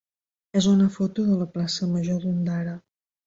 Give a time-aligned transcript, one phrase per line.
[0.61, 2.75] és una foto de la plaça major d'Ondara.